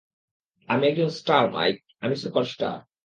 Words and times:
আমি 0.69 0.83
একজন 0.87 1.09
star 1.09 1.43
mike, 1.51 1.75
আমি 2.01 2.15
সুপারস্টার। 2.15 2.73